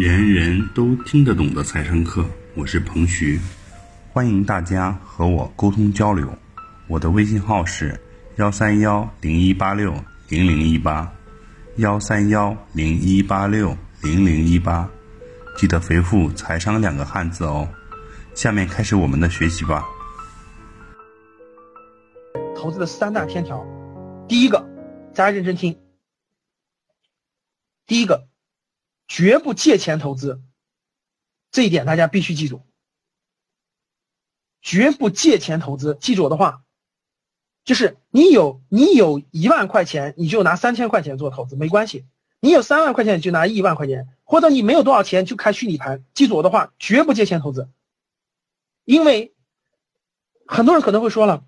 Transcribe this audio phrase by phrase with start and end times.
[0.00, 3.38] 人人都听得懂的财商课，我是彭徐，
[4.14, 6.26] 欢迎大家和我沟通交流。
[6.88, 8.00] 我的微信号是
[8.36, 9.92] 幺三幺零一八六
[10.30, 11.12] 零零一八，
[11.76, 14.88] 幺三幺零一八六零零一八，
[15.58, 17.68] 记得回复“财商”两个汉字哦。
[18.34, 19.84] 下面开始我们的学习吧。
[22.56, 23.62] 投资的三大天条，
[24.26, 24.66] 第一个，
[25.14, 25.78] 大家认真听。
[27.86, 28.29] 第一个，
[29.10, 30.40] 绝不借钱投资，
[31.50, 32.62] 这一点大家必须记住。
[34.62, 36.62] 绝不借钱投资，记住我的话，
[37.64, 42.04] 就是你有你有一万块钱，你就拿三千块钱做投资没关系；
[42.38, 46.04] 你有三万块钱，你就拿一万块钱，或者你没有多少钱就开虚拟盘。
[46.14, 47.68] 记住我的话，绝不借钱投资，
[48.84, 49.34] 因为
[50.46, 51.44] 很多人可能会说了。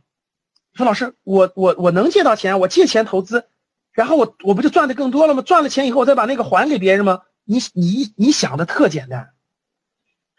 [0.75, 3.47] 说老师，我我我能借到钱，我借钱投资，
[3.93, 5.43] 然后我我不就赚的更多了吗？
[5.43, 7.23] 赚了钱以后，我再把那个还给别人吗？
[7.45, 9.35] 你你你想的特简单，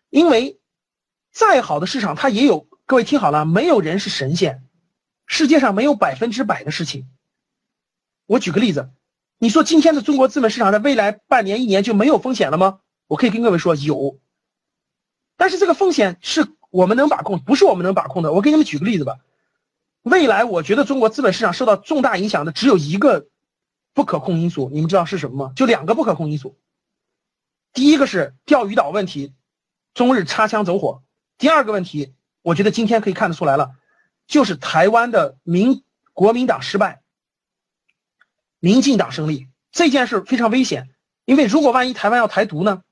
[0.10, 0.60] 因为
[1.32, 4.64] 再好的市场，它也有各位听好了，没有人是神仙，
[5.26, 7.08] 世界上没有百分之百的事情。
[8.26, 8.90] 我举个例子，
[9.38, 12.80] 你说今天的中国资本市场在未来半年一年就没有风险了吗？
[13.08, 14.20] 我可以跟各位说有，
[15.36, 18.32] 但是这个风险是我们能把控，不是我们能把控的。
[18.32, 19.18] 我给你们举个例子吧。
[20.04, 23.28] 未来，我觉得中国资本市场受到重大影响的只有一个
[23.94, 25.54] 不可控因素，你们知道是什么吗？
[25.56, 26.58] 就两个不可控因素。
[27.74, 29.34] 第一个是钓鱼岛问题，
[29.94, 31.02] 中日擦枪走火；
[31.38, 33.76] 第二个问题，我觉得今天可以看得出来了，
[34.28, 37.02] 就是台湾的民国民党失败，
[38.60, 40.94] 民进党胜利这件事非常危险，
[41.26, 42.84] 因为如果万一台湾要台独呢？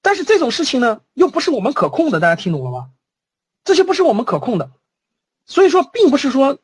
[0.00, 2.90] 但是这种事情呢，又不是我们可控的，大家听懂了吗？
[3.64, 4.70] 这些不是我们可控的，
[5.46, 6.58] 所以说，并不是说，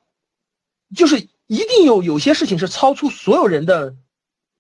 [0.95, 3.97] 就是一定有有些事情是超出所有人的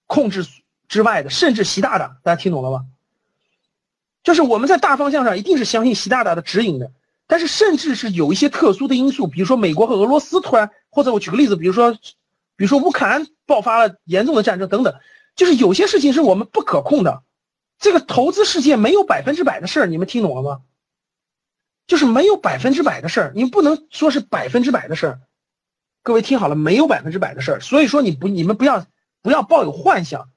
[0.06, 0.46] 控制
[0.91, 2.84] 之外的，甚至习大大，大家听懂了吗？
[4.24, 6.91] 就是我们在大方向上一定是相信习大大的指引的，
[7.28, 14.94] 但是甚至是有一些特殊的因素，比如说美国和俄罗斯突然，或者我举个例子，比如说，比如说乌克兰爆发了严重的战争等等，
[15.37, 17.22] 就是有些事情是我们不可控的。
[17.78, 20.60] 这个投资世界没有百分之百的事儿，你们听懂了吗？
[21.87, 25.20] 就是没有百分之百的事儿，你不能说是百分之百的事儿。
[26.03, 28.84] 各位听好了，没有百分之百的事儿，所以说你不，你们不要
[29.22, 30.28] 不要抱有幻想。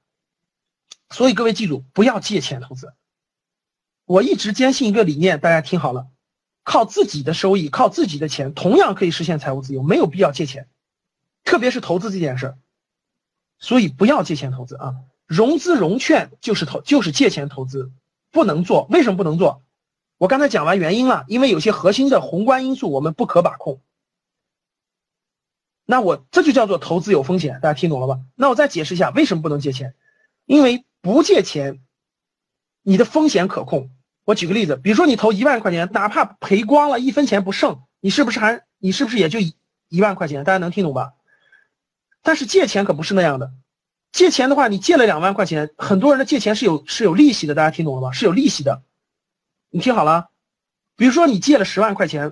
[1.14, 2.92] 所以各位记住，不要借钱投资。
[4.06, 6.08] 我一直坚信一个理念，大家听好了，
[6.64, 10.68] 靠自己的收益，靠自己的钱，同样可以实现财务自由，没有必要借钱，
[11.44, 12.58] 特别是投资这件事儿。
[13.60, 14.96] 所以不要借钱投资啊！
[15.28, 17.92] 融资融券就是投，就是借钱投资，
[18.32, 18.88] 不能做。
[18.90, 19.62] 为什么不能做？
[20.18, 23.80] 我刚才讲完原因了，因为有些核心的宏观因素我们不可把控。
[25.86, 28.20] 那我这就叫做投资有风险，大家听懂了吧？
[28.34, 29.94] 那我再解释一下为什么不能借钱，
[30.46, 31.82] 因为不借钱，
[32.82, 33.90] 你的风险可控。
[34.26, 39.40] 我举个例子，比如说你投一万块钱，哪怕赔光了，一分钱不剩，你是不是还你是不是也就
[39.90, 40.44] 一万块钱？
[40.44, 41.14] 大家能听懂吧？
[42.22, 43.52] 但是借钱可不是那样的，
[44.14, 48.12] 借钱的话，你借了两万块钱，很多人的借钱是有是有利息的，大家听懂了吗？
[48.14, 48.82] 是有利息的。
[49.70, 50.30] 你听好了，
[50.96, 52.32] 比如说你借了十万块钱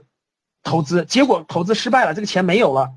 [0.63, 2.94] 投资，结果投资失败了，这个钱没有了。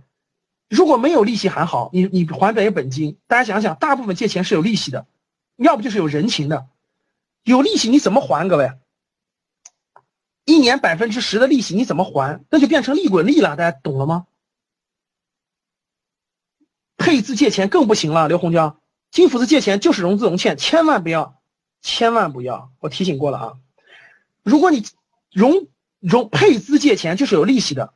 [0.75, 3.17] 如果没有利息还好，你你还本有本金。
[3.29, 5.07] 大家想想，大部分借钱是有利息的，
[5.57, 6.67] 要不就是有人情的。
[7.45, 8.49] 有利息你怎么还？
[8.49, 8.73] 各位，
[10.45, 12.45] 一年百分之十的利息你怎么还？
[12.51, 13.55] 那就变成利滚利了。
[13.55, 14.27] 大家懂了吗？
[16.97, 18.27] 配资借钱更不行了。
[18.27, 18.81] 刘洪江，
[19.13, 21.41] 金斧子借钱就是融资融券，千万不要，
[21.83, 22.73] 千万不要。
[22.81, 23.53] 我提醒过了啊。
[24.43, 24.85] 如果你
[25.31, 25.69] 融
[26.01, 27.94] 融配资借钱就是有利息的，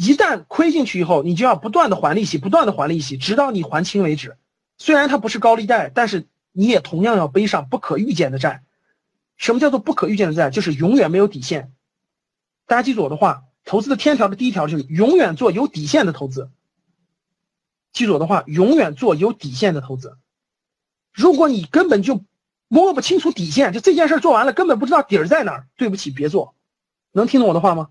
[0.00, 4.36] 一旦亏进去以后，你就要不断的还利息，不断的还利息，直到你还清为止。
[4.76, 8.62] 虽然它不是高利贷，但是你也同样要背上不可预见的债。
[9.36, 10.50] 什么叫做不可预见的债？
[10.50, 11.72] 就是永远没有底线。
[12.66, 16.48] 大家记住我的话，投资的天条的第一条就是永远做有底线的投资。
[17.92, 20.16] 记住我的话，永远做有底线的投资。
[21.12, 22.24] 如果你根本就
[22.68, 25.66] 摸不清楚底线，就这件事做完了，根本不知道底儿在哪儿。
[25.76, 26.54] 对不起，别做。
[27.10, 27.88] 能听懂我的话吗？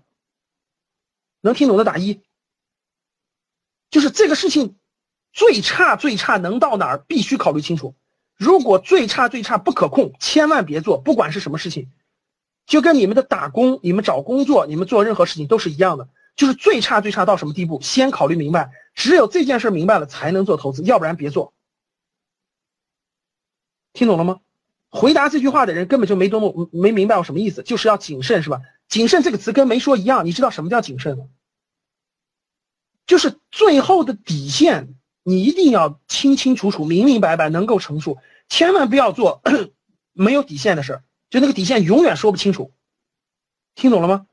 [1.40, 2.22] 能听懂的打一。
[3.90, 4.76] 就是这个事情，
[5.32, 7.94] 最差最差能到哪儿，必须考虑清楚。
[8.36, 10.98] 如果最差最差不可控，千万别做。
[10.98, 11.90] 不管是什么事情，
[12.66, 16.08] 就跟你们的打工、你们找工作、你们做任何事情都是一样的。
[16.36, 18.70] 就是最差最差到什么地步，先考虑明白。
[18.94, 21.52] 只有这件事明白了，才能做投资，要不然别做。
[23.92, 24.40] 听懂了吗？
[24.90, 28.60] 回答这句话的人根本就没多么没明白我什么意思，就是要谨慎，是吧？
[28.88, 31.28] 谨慎这个词跟没说一样，你知道什么叫谨慎吗？
[33.06, 38.18] 就是最后的底线，你一定要清清楚楚、明明白白，能够陈述，
[38.48, 39.42] 千万不要做
[40.12, 42.72] 没有底线的事，就那个底线永远说不清楚，
[43.74, 44.26] 听懂了吗？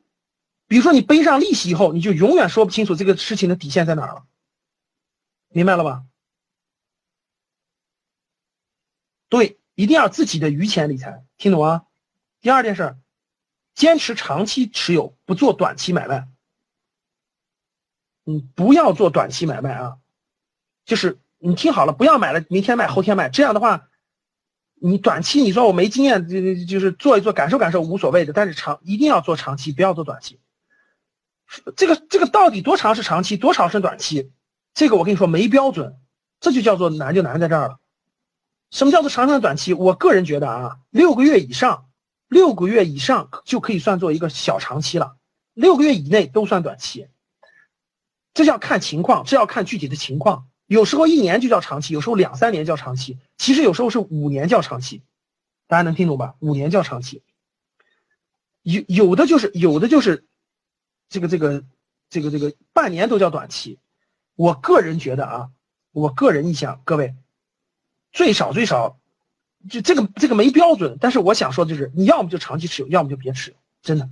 [0.67, 4.25] 比如说你背上利息以后，你就永远说不清楚这个事情的底线在哪儿了，
[5.49, 6.03] 明白了吧？
[9.29, 11.85] 对，一定要自己的余钱理财，听懂啊？
[12.41, 12.97] 第二件事，
[13.75, 16.27] 坚持长期持有，不做短期买卖。
[18.25, 19.97] 嗯，不要做短期买卖啊，
[20.85, 23.89] 就是你听好了，不要买了，明天卖，后天卖，这样的话，
[24.81, 30.39] 你短期你说我没经验，就就是做一做，感受感受无所谓的，但是长一定要做长期，不要做短期。
[31.75, 34.31] 这个这个到底多长是长期，多少是短期？
[34.73, 35.95] 这个我跟你说没标准，
[36.39, 37.79] 这就叫做难就难在这儿了。
[38.71, 39.73] 什么叫做长长短期？
[39.73, 41.87] 我个人觉得啊，六个月以上，
[42.27, 45.17] 六个月以上就可以算作一个小长期了，
[45.53, 47.07] 六个月以内都算短期。
[48.33, 50.47] 这要看情况，这要看具体的情况。
[50.67, 55.03] 有时候一年就叫长期，有时候两三年叫长期，其实有时候是五年叫长期。
[55.67, 56.35] 大家能听懂吧？
[56.39, 57.23] 五年叫长期。
[58.61, 60.25] 有有的就是有的就是
[61.07, 61.63] 这个这个
[62.09, 63.79] 这个这个半年都叫短期。
[64.35, 65.49] 我个人觉得啊，
[65.91, 67.15] 我个人意向，各位
[68.11, 68.99] 最少最少
[69.69, 74.09] 就这个这个没标准，但是我想说的就是，你要么就长期持有，要么就别持有，真的。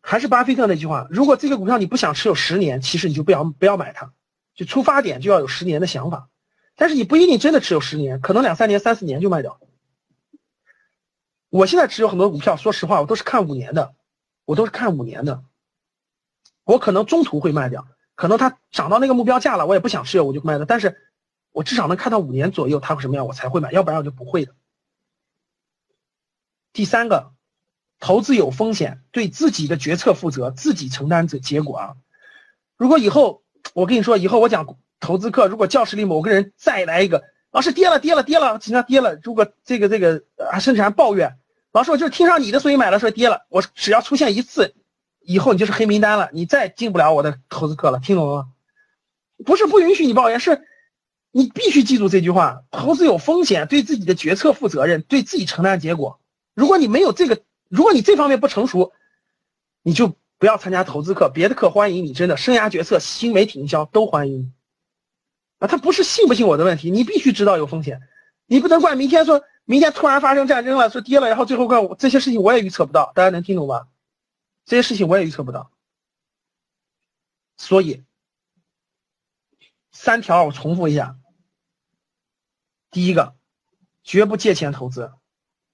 [0.00, 4.12] 还是巴菲特那句话，如果这个股票你不想持有十年，其实你就不要不要买它，
[4.54, 6.28] 就出发点就要有十年的想法。
[6.74, 9.60] 但是你不一定真的持有十年，可能两三年、三四年就卖掉。
[11.50, 13.94] 我现在持有很多股票，说实话，我都是看五年的，
[14.44, 15.44] 我都是看五年的。
[16.64, 20.64] 我可能中途会卖掉，可能它涨到那个目标价了，我也不想持有，我就卖了。
[20.64, 20.96] 但是
[21.52, 24.52] 我至少能看到五年左右它会什么样，我才会买，要不然我就不会的。
[26.72, 27.32] 第三个。
[28.04, 31.94] 投资有风险，对自己的决策负责，自己承担这结果啊！
[32.76, 33.44] 如果以后
[33.74, 37.22] 我跟你说，以后我讲投资课，如果教室里某个人再来一个，
[37.52, 39.20] 老师跌了跌了跌了，经常跌了。
[39.22, 41.38] 如果这个这个啊，甚至还抱怨，
[41.70, 43.46] 老师我就是听上你的，所以买了，说跌了。
[43.50, 44.74] 我只要出现一次，
[45.20, 48.48] 以后你就是黑名单了，你再进不了我的投资课了，听懂了吗？
[49.46, 50.60] 不是不允许你抱怨，是
[51.32, 56.20] 你必须记住这句话：投资有风险，对自己的决策负责任，对自己承担结果。
[56.54, 57.42] 如果你没有这个。
[57.74, 58.92] 如果你这方面不成熟，
[59.82, 64.52] 你就不要参加投资课，别的课欢迎你，真的，生涯决策、新媒体营销都欢迎你。
[65.58, 68.02] 啊，他不是信不信我的问题，你必须知道有风险，
[68.44, 73.88] 你不能怪明天说明天突然发生战争了，说跌了，然后最后怪我这些事情我也预测不到，大家能听懂吗？
[74.66, 75.70] 这些事情我也预测不到，
[77.56, 78.02] 所以
[79.92, 81.16] 三条我重复一下，
[82.92, 83.34] 第一个，
[84.04, 85.10] 绝不借钱投资。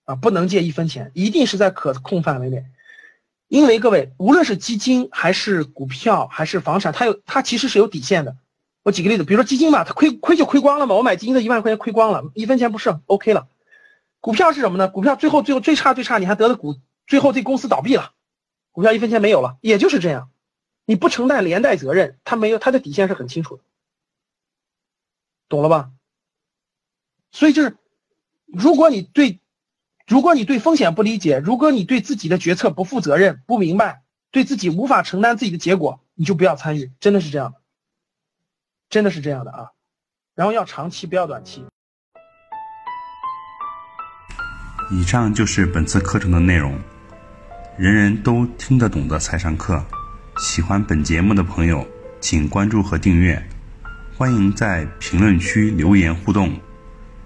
[0.04, 2.64] 啊，不能借一分钱，一定是在可控范围内。
[3.46, 8.34] 因为各位，无论是基金还是股票还是房产，它有它其实是有底线的。
[8.82, 10.94] 我举个例子，比如说基金吧，它亏亏就亏光了嘛。
[10.94, 13.48] 我买基金的一万块钱亏光了，一分钱不剩，OK 了。
[14.20, 14.88] 股票是什么呢？
[14.88, 16.76] 股票最后最后最差最差，你还得了股，
[17.06, 18.12] 最后这公司倒闭了，
[18.72, 20.30] 股票一分钱没有了，也就是这样。
[20.86, 23.62] 你不承担连带责任，它没有它的底线是很清楚的，
[25.50, 25.90] 懂了吧？
[27.30, 27.76] 所以就是，
[28.46, 29.40] 如果你对。
[30.06, 37.60] 如果你对风险不理解，如果你对自己的决策不负责任、不明白，对自己无法承担自己的结果，你就不要参与，真的是这样的，
[38.88, 39.68] 真的是这样的啊。
[40.34, 41.62] 然后要长期，不要短期。
[44.90, 46.74] 以上就是本次课程的内容，
[47.76, 49.84] 人人都听得懂的财商课。
[50.38, 51.86] 喜欢本节目的朋友，
[52.18, 53.46] 请关注和订阅，
[54.16, 56.58] 欢迎在评论区留言互动，